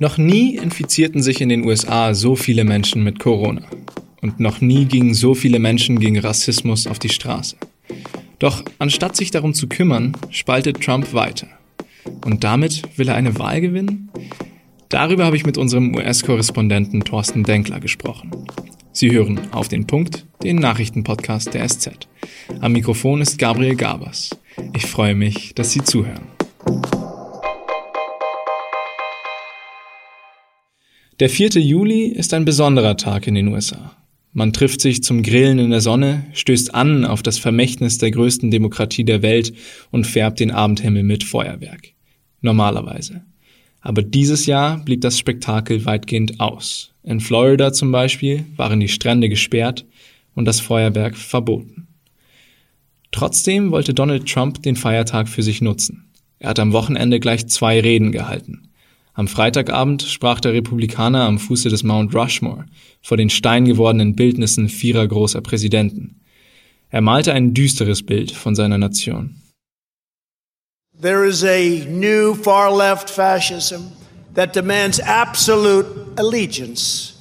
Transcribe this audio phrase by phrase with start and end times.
[0.00, 3.66] Noch nie infizierten sich in den USA so viele Menschen mit Corona.
[4.22, 7.56] Und noch nie gingen so viele Menschen gegen Rassismus auf die Straße.
[8.38, 11.48] Doch anstatt sich darum zu kümmern, spaltet Trump weiter.
[12.24, 14.08] Und damit will er eine Wahl gewinnen?
[14.88, 18.30] Darüber habe ich mit unserem US-Korrespondenten Thorsten Denkler gesprochen.
[18.92, 22.08] Sie hören auf den Punkt, den Nachrichtenpodcast der SZ.
[22.62, 24.30] Am Mikrofon ist Gabriel Gabers.
[24.74, 26.39] Ich freue mich, dass Sie zuhören.
[31.20, 31.50] Der 4.
[31.60, 33.94] Juli ist ein besonderer Tag in den USA.
[34.32, 38.50] Man trifft sich zum Grillen in der Sonne, stößt an auf das Vermächtnis der größten
[38.50, 39.52] Demokratie der Welt
[39.90, 41.92] und färbt den Abendhimmel mit Feuerwerk.
[42.40, 43.20] Normalerweise.
[43.82, 46.94] Aber dieses Jahr blieb das Spektakel weitgehend aus.
[47.02, 49.84] In Florida zum Beispiel waren die Strände gesperrt
[50.34, 51.86] und das Feuerwerk verboten.
[53.10, 56.06] Trotzdem wollte Donald Trump den Feiertag für sich nutzen.
[56.38, 58.69] Er hat am Wochenende gleich zwei Reden gehalten.
[59.20, 62.64] Am Freitagabend sprach der Republikaner am Fuße des Mount Rushmore
[63.02, 66.22] vor den steingewordenen Bildnissen vierer großer Präsidenten.
[66.88, 69.42] Er malte ein düsteres Bild von seiner Nation.
[71.02, 73.92] There is a new far left fascism
[74.34, 77.12] that demands absolute allegiance.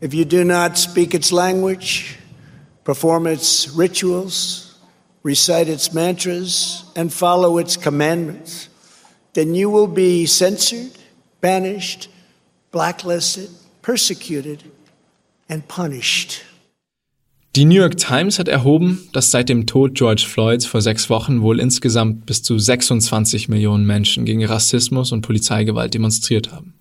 [0.00, 2.16] If you do not speak its language,
[2.84, 4.78] perform its rituals,
[5.24, 8.68] recite its mantras, and follow its commandments,
[9.34, 10.92] then you will be censored,
[11.40, 12.08] banished,
[12.70, 13.50] blacklisted,
[13.82, 14.64] persecuted,
[15.48, 16.42] and punished.
[17.54, 21.42] Die New York Times hat erhoben, dass seit dem Tod George Floyds vor sechs Wochen
[21.42, 26.72] wohl insgesamt bis zu 26 Millionen Menschen gegen Rassismus und Polizeigewalt demonstriert haben.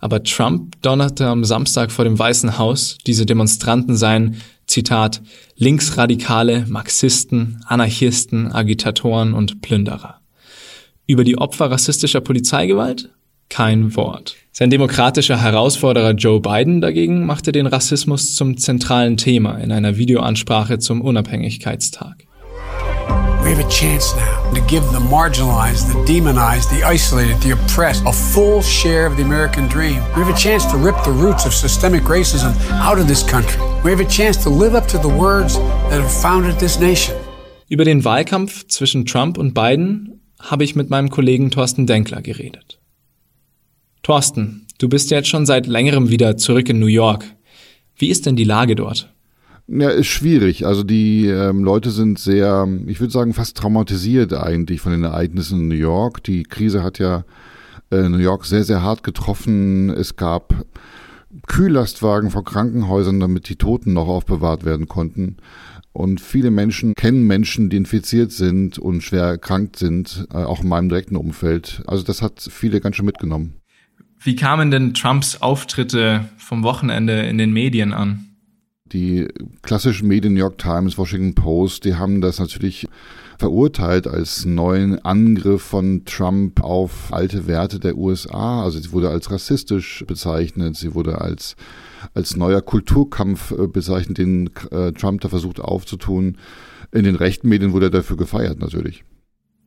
[0.00, 5.20] Aber Trump donnerte am Samstag vor dem Weißen Haus, diese Demonstranten seien, Zitat,
[5.56, 10.17] Linksradikale, Marxisten, Anarchisten, Agitatoren und Plünderer.
[11.10, 13.08] Über die Opfer rassistischer Polizeigewalt?
[13.48, 14.36] Kein Wort.
[14.52, 20.78] Sein demokratischer Herausforderer Joe Biden dagegen machte den Rassismus zum zentralen Thema in einer Videoansprache
[20.78, 22.26] zum Unabhängigkeitstag.
[23.42, 28.04] We have a chance now to give the marginalized, the demonized, the isolated, the oppressed
[28.04, 30.02] a full share of the American dream.
[30.14, 32.52] We have a chance to rip the roots of systemic racism
[32.82, 33.58] out of this country.
[33.82, 35.56] We have a chance to live up to the words
[35.88, 37.14] that have founded this nation.
[37.70, 42.78] Über den Wahlkampf zwischen Trump und Biden habe ich mit meinem Kollegen Thorsten Denkler geredet.
[44.02, 47.24] Thorsten, du bist jetzt schon seit längerem wieder zurück in New York.
[47.96, 49.12] Wie ist denn die Lage dort?
[49.66, 50.64] Ja, ist schwierig.
[50.64, 55.60] Also die ähm, Leute sind sehr, ich würde sagen, fast traumatisiert eigentlich von den Ereignissen
[55.60, 56.24] in New York.
[56.24, 57.24] Die Krise hat ja
[57.90, 59.90] äh, New York sehr, sehr hart getroffen.
[59.90, 60.54] Es gab
[61.46, 65.36] Kühllastwagen vor Krankenhäusern, damit die Toten noch aufbewahrt werden konnten.
[65.92, 70.68] Und viele Menschen kennen Menschen, die infiziert sind und schwer erkrankt sind, äh, auch in
[70.68, 71.82] meinem direkten Umfeld.
[71.86, 73.54] Also das hat viele ganz schön mitgenommen.
[74.20, 78.26] Wie kamen denn Trumps Auftritte vom Wochenende in den Medien an?
[78.86, 79.28] Die
[79.62, 82.88] klassischen Medien, New York Times, Washington Post, die haben das natürlich
[83.38, 88.64] verurteilt als neuen Angriff von Trump auf alte Werte der USA.
[88.64, 91.56] Also sie wurde als rassistisch bezeichnet, sie wurde als
[92.14, 96.38] als neuer Kulturkampf äh, bezeichnet, den äh, Trump da versucht aufzutun.
[96.92, 99.04] In den rechten Medien wurde er dafür gefeiert, natürlich.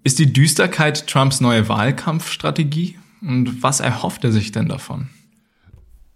[0.03, 2.97] Ist die Düsterkeit Trumps neue Wahlkampfstrategie?
[3.21, 5.09] Und was erhofft er sich denn davon?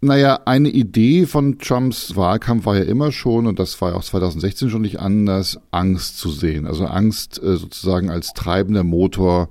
[0.06, 4.04] Naja, eine Idee von Trumps Wahlkampf war ja immer schon, und das war ja auch
[4.04, 6.68] 2016 schon nicht anders, Angst zu sehen.
[6.68, 9.50] Also Angst äh, sozusagen als treibender Motor,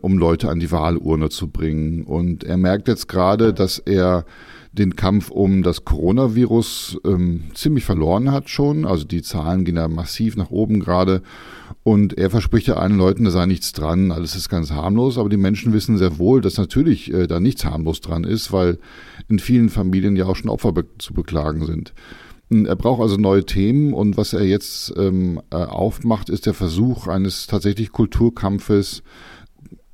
[0.00, 2.02] um Leute an die Wahlurne zu bringen.
[2.02, 4.24] Und er merkt jetzt gerade, dass er
[4.72, 8.86] den Kampf um das Coronavirus ähm, ziemlich verloren hat schon.
[8.86, 11.22] Also die Zahlen gehen da massiv nach oben gerade.
[11.84, 15.18] Und er verspricht ja allen Leuten, da sei nichts dran, alles ist ganz harmlos.
[15.18, 18.78] Aber die Menschen wissen sehr wohl, dass natürlich äh, da nichts harmlos dran ist, weil
[19.28, 21.92] in vielen Familien ja auch schon Opfer be zu beklagen sind.
[22.50, 27.06] Er braucht also neue Themen und was er jetzt ähm, äh, aufmacht, ist der Versuch
[27.08, 29.02] eines tatsächlich Kulturkampfes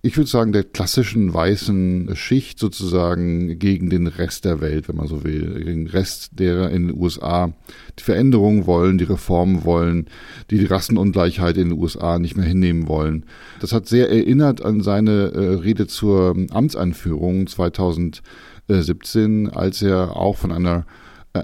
[0.09, 5.07] ich würde sagen, der klassischen weißen Schicht sozusagen gegen den Rest der Welt, wenn man
[5.07, 7.53] so will, gegen den Rest derer in den USA
[7.99, 10.07] die Veränderungen wollen, die Reformen wollen,
[10.51, 13.27] die die Rassenungleichheit in den USA nicht mehr hinnehmen wollen.
[13.61, 20.53] Das hat sehr erinnert an seine äh, Rede zur Amtsanführung 2017, als er auch von
[20.53, 20.87] einer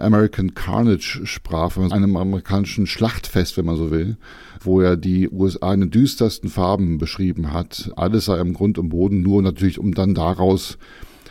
[0.01, 4.17] American Carnage sprach, einem amerikanischen Schlachtfest, wenn man so will,
[4.61, 7.93] wo er die USA in den düstersten Farben beschrieben hat.
[7.97, 10.79] Alles sei im Grund und Boden, nur natürlich, um dann daraus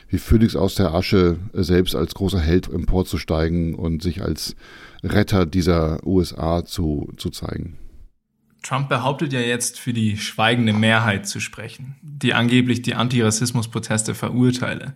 [0.09, 4.55] wie Phoenix aus der Asche selbst als großer Held emporzusteigen und sich als
[5.03, 7.77] Retter dieser USA zu, zu zeigen.
[8.61, 14.93] Trump behauptet ja jetzt, für die schweigende Mehrheit zu sprechen, die angeblich die Antirassismus-Proteste verurteile.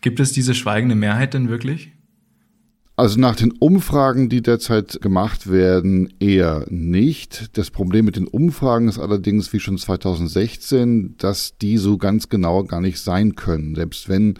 [0.00, 1.92] Gibt es diese schweigende Mehrheit denn wirklich?
[2.98, 7.58] Also nach den Umfragen, die derzeit gemacht werden, eher nicht.
[7.58, 12.64] Das Problem mit den Umfragen ist allerdings, wie schon 2016, dass die so ganz genau
[12.64, 13.74] gar nicht sein können.
[13.74, 14.38] Selbst wenn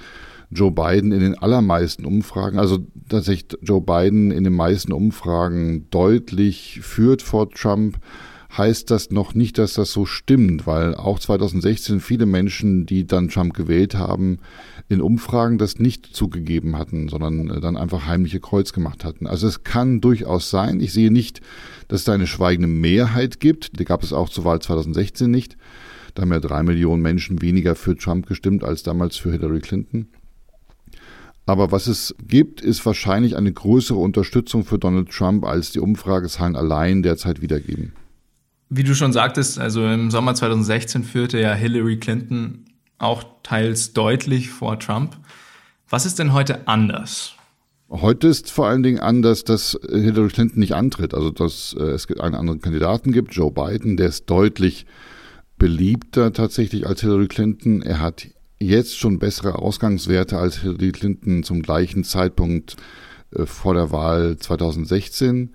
[0.51, 2.79] Joe Biden in den allermeisten Umfragen, also
[3.11, 7.99] tatsächlich Joe Biden in den meisten Umfragen deutlich führt vor Trump,
[8.57, 13.29] heißt das noch nicht, dass das so stimmt, weil auch 2016 viele Menschen, die dann
[13.29, 14.39] Trump gewählt haben,
[14.89, 19.27] in Umfragen das nicht zugegeben hatten, sondern äh, dann einfach heimliche Kreuz gemacht hatten.
[19.27, 20.81] Also es kann durchaus sein.
[20.81, 21.41] Ich sehe nicht,
[21.89, 23.79] dass es da eine schweigende Mehrheit gibt.
[23.79, 25.57] Die gab es auch zur Wahl 2016 nicht.
[26.15, 30.09] Da haben ja drei Millionen Menschen weniger für Trump gestimmt als damals für Hillary Clinton.
[31.45, 36.57] Aber was es gibt, ist wahrscheinlich eine größere Unterstützung für Donald Trump, als die Umfragezahlen
[36.57, 37.93] allein derzeit wiedergeben.
[38.69, 42.65] Wie du schon sagtest, also im Sommer 2016 führte ja Hillary Clinton
[42.99, 45.17] auch teils deutlich vor Trump.
[45.89, 47.35] Was ist denn heute anders?
[47.89, 51.15] Heute ist vor allen Dingen anders, dass Hillary Clinton nicht antritt.
[51.15, 54.87] Also dass äh, es einen anderen Kandidaten gibt, Joe Biden, der ist deutlich
[55.59, 57.83] beliebter tatsächlich als Hillary Clinton.
[57.83, 58.27] Er hat
[58.59, 63.07] jetzt schon bessere Ausgangswerte als Hillary Clinton zum gleichen Zeitpunkt äh,
[63.45, 65.51] vor der Wahl 2016.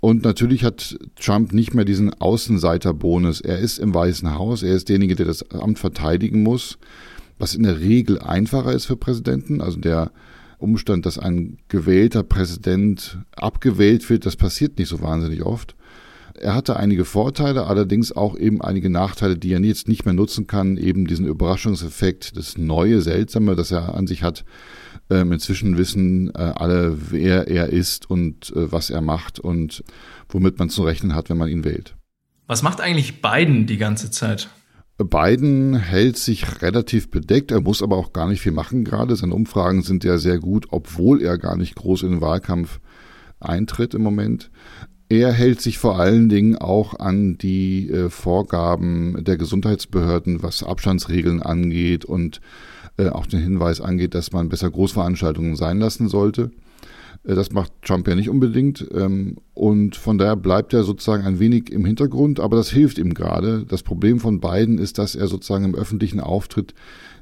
[0.00, 3.40] Und natürlich hat Trump nicht mehr diesen Außenseiterbonus.
[3.40, 6.78] Er ist im Weißen Haus, er ist derjenige, der das Amt verteidigen muss,
[7.38, 9.60] was in der Regel einfacher ist für Präsidenten.
[9.60, 10.12] Also der
[10.58, 15.74] Umstand, dass ein gewählter Präsident abgewählt wird, das passiert nicht so wahnsinnig oft.
[16.40, 20.46] Er hatte einige Vorteile, allerdings auch eben einige Nachteile, die er jetzt nicht mehr nutzen
[20.46, 20.76] kann.
[20.76, 24.44] Eben diesen Überraschungseffekt, das Neue, Seltsame, das er an sich hat.
[25.10, 29.84] Ähm, inzwischen wissen äh, alle, wer er ist und äh, was er macht und
[30.28, 31.94] womit man zu rechnen hat, wenn man ihn wählt.
[32.46, 34.48] Was macht eigentlich Biden die ganze Zeit?
[34.98, 39.16] Biden hält sich relativ bedeckt, er muss aber auch gar nicht viel machen gerade.
[39.16, 42.80] Seine Umfragen sind ja sehr gut, obwohl er gar nicht groß in den Wahlkampf
[43.40, 44.50] eintritt im Moment.
[45.08, 51.42] Er hält sich vor allen Dingen auch an die äh, Vorgaben der Gesundheitsbehörden, was Abstandsregeln
[51.42, 52.40] angeht und
[52.96, 56.50] äh, auch den Hinweis angeht, dass man besser Großveranstaltungen sein lassen sollte.
[57.24, 58.86] Äh, das macht Trump ja nicht unbedingt.
[58.94, 63.14] Ähm, und von daher bleibt er sozusagen ein wenig im Hintergrund, aber das hilft ihm
[63.14, 63.66] gerade.
[63.68, 66.74] Das Problem von Biden ist, dass er sozusagen im öffentlichen Auftritt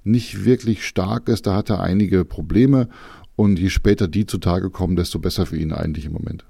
[0.05, 1.46] nicht wirklich stark ist.
[1.46, 2.88] Da hat er einige Probleme.
[3.35, 6.44] Und je später die zutage kommen, desto besser für ihn eigentlich im Moment.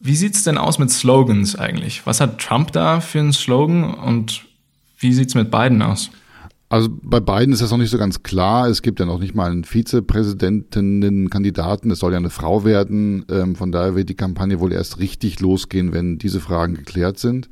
[0.00, 2.06] Wie sieht's denn aus mit Slogans eigentlich?
[2.06, 4.44] Was hat Trump da für einen Slogan und
[4.98, 6.10] wie sieht's mit Biden aus?
[6.70, 8.68] Also bei beiden ist das noch nicht so ganz klar.
[8.68, 11.90] Es gibt ja noch nicht mal einen Vizepräsidentinnen-Kandidaten.
[11.90, 13.24] Es soll ja eine Frau werden.
[13.30, 17.48] Ähm, von daher wird die Kampagne wohl erst richtig losgehen, wenn diese Fragen geklärt sind.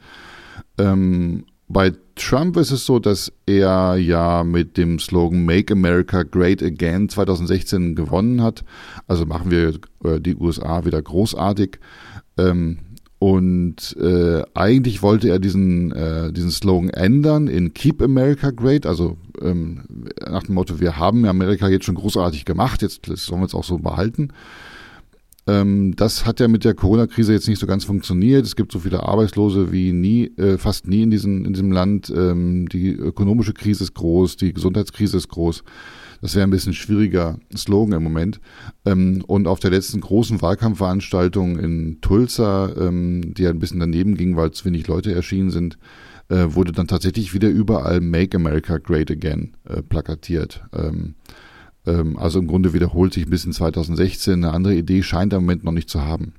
[0.77, 6.63] Ähm, bei Trump ist es so, dass er ja mit dem Slogan Make America Great
[6.63, 8.65] Again 2016 gewonnen hat.
[9.07, 9.75] Also machen wir
[10.05, 11.79] äh, die USA wieder großartig.
[12.39, 12.79] Ähm,
[13.19, 19.17] und äh, eigentlich wollte er diesen, äh, diesen Slogan ändern in Keep America Great, also
[19.41, 23.55] ähm, nach dem Motto, wir haben Amerika jetzt schon großartig gemacht, jetzt sollen wir es
[23.55, 24.29] auch so behalten.
[25.47, 28.45] Ähm, das hat ja mit der Corona-Krise jetzt nicht so ganz funktioniert.
[28.45, 32.13] Es gibt so viele Arbeitslose wie nie, äh, fast nie in, diesen, in diesem Land.
[32.15, 35.63] Ähm, die ökonomische Krise ist groß, die Gesundheitskrise ist groß.
[36.21, 38.41] Das wäre ein bisschen schwieriger Slogan im Moment.
[38.85, 44.37] Ähm, und auf der letzten großen Wahlkampfveranstaltung in Tulsa, ähm, die ein bisschen daneben ging,
[44.37, 45.79] weil zu wenig Leute erschienen sind,
[46.29, 50.65] äh, wurde dann tatsächlich wieder überall Make America Great Again äh, plakatiert.
[50.73, 51.15] Ähm,
[51.87, 54.35] ähm also im Grunde wiederholt sich ein bisschen 2016.
[54.35, 56.35] Eine andere Idee scheint er im Moment noch nicht zu haben.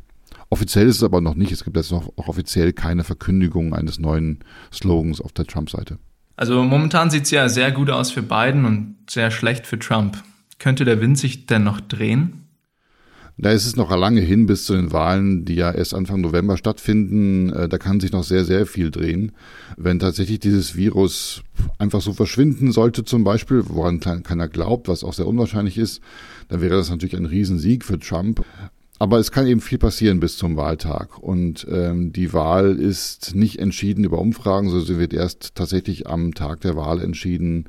[0.50, 1.52] Offiziell ist es aber noch nicht.
[1.52, 4.40] Es gibt jetzt auch offiziell keine Verkündigung eines neuen
[4.72, 5.98] Slogans auf der Trump-Seite.
[6.38, 10.24] Also momentan sieht es ja sehr gut aus für Biden und sehr schlecht für Trump.
[10.60, 12.47] Könnte der Wind sich denn noch drehen?
[13.40, 16.58] Da ist es noch lange hin bis zu den Wahlen, die ja erst Anfang November
[16.58, 17.54] stattfinden.
[17.54, 19.32] Äh, da kann sich noch sehr, sehr viel drehen.
[19.78, 21.44] Wenn tatsächlich dieses Virus
[21.78, 26.02] einfach so verschwinden sollte, zum Beispiel, woran keiner glaubt, was auch sehr unwahrscheinlich ist,
[26.48, 28.44] dann wäre das natürlich ein Riesensieg für Trump.
[28.98, 31.20] Aber es kann eben viel passieren bis zum Wahltag.
[31.20, 36.34] Und ähm, die Wahl ist nicht entschieden über Umfragen, sondern sie wird erst tatsächlich am
[36.34, 37.66] Tag der Wahl entschieden.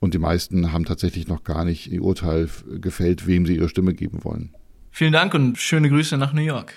[0.00, 2.48] Und die meisten haben tatsächlich noch gar nicht ihr Urteil
[2.80, 4.54] gefällt, wem sie ihre Stimme geben wollen.
[4.94, 6.74] Vielen Dank und schöne Grüße nach New York.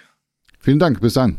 [0.60, 1.38] Vielen Dank, bis dann.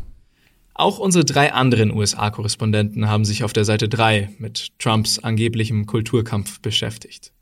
[0.75, 6.59] Auch unsere drei anderen USA-Korrespondenten haben sich auf der Seite 3 mit Trumps angeblichem Kulturkampf
[6.61, 7.33] beschäftigt.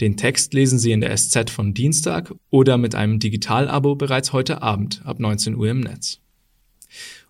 [0.00, 4.62] Den Text lesen Sie in der SZ von Dienstag oder mit einem Digitalabo bereits heute
[4.62, 6.20] Abend ab 19 Uhr im Netz.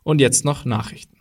[0.03, 1.16] Und jetzt noch Nachrichten.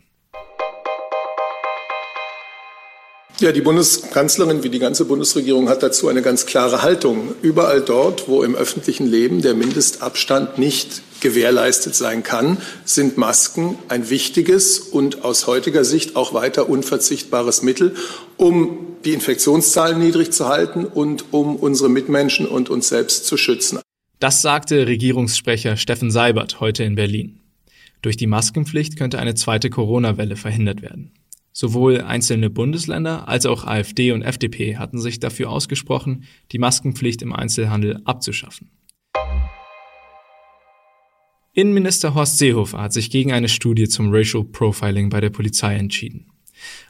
[3.38, 7.34] Ja, die Bundeskanzlerin wie die ganze Bundesregierung hat dazu eine ganz klare Haltung.
[7.42, 14.08] Überall dort, wo im öffentlichen Leben der Mindestabstand nicht gewährleistet sein kann, sind Masken ein
[14.08, 17.94] wichtiges und aus heutiger Sicht auch weiter unverzichtbares Mittel,
[18.38, 23.80] um die Infektionszahlen niedrig zu halten und um unsere Mitmenschen und uns selbst zu schützen.
[24.18, 27.40] Das sagte Regierungssprecher Steffen Seibert heute in Berlin.
[28.00, 31.12] Durch die Maskenpflicht könnte eine zweite Corona-Welle verhindert werden.
[31.58, 37.32] Sowohl einzelne Bundesländer als auch AfD und FDP hatten sich dafür ausgesprochen, die Maskenpflicht im
[37.32, 38.68] Einzelhandel abzuschaffen.
[41.54, 46.26] Innenminister Horst Seehofer hat sich gegen eine Studie zum Racial Profiling bei der Polizei entschieden.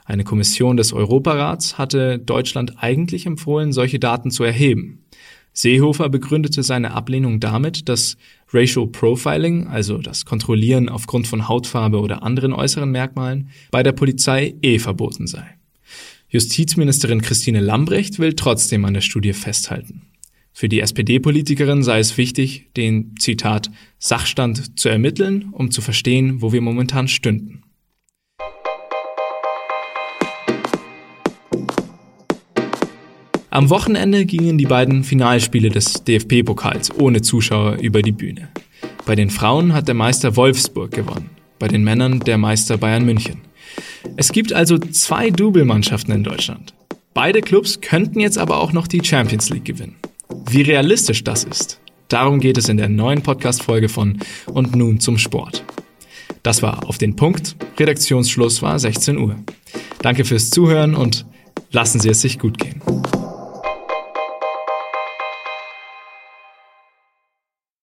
[0.03, 5.05] Eine Kommission des Europarats hatte Deutschland eigentlich empfohlen, solche Daten zu erheben.
[5.53, 8.17] Seehofer begründete seine Ablehnung damit, dass
[8.53, 14.55] Racial Profiling, also das Kontrollieren aufgrund von Hautfarbe oder anderen äußeren Merkmalen, bei der Polizei
[14.61, 15.57] eh verboten sei.
[16.29, 20.03] Justizministerin Christine Lambrecht will trotzdem an der Studie festhalten.
[20.51, 26.51] Für die SPD-Politikerin sei es wichtig, den Zitat Sachstand zu ermitteln, um zu verstehen, wo
[26.51, 27.63] wir momentan stünden.
[33.57, 38.49] Am Wochenende gingen die beiden Finalspiele des DFB-Pokals ohne Zuschauer über die Bühne.
[39.07, 43.41] Bei den Frauen hat der Meister Wolfsburg gewonnen, bei den Männern der Meister Bayern München.
[44.15, 46.75] Es gibt also zwei Doublemannschaften in Deutschland.
[47.15, 49.95] Beide Clubs könnten jetzt aber auch noch die Champions League gewinnen.
[50.47, 55.17] Wie realistisch das ist, darum geht es in der neuen Podcast-Folge von Und nun zum
[55.17, 55.63] Sport.
[56.43, 57.55] Das war auf den Punkt.
[57.79, 59.35] Redaktionsschluss war 16 Uhr.
[60.03, 61.25] Danke fürs Zuhören und
[61.71, 62.83] lassen Sie es sich gut gehen.